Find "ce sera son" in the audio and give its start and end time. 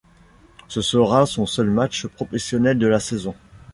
0.67-1.45